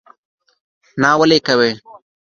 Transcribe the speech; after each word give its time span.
نه 1.01 1.09
ولي 1.19 1.37
یې 1.39 1.45
کوې? 1.47 1.71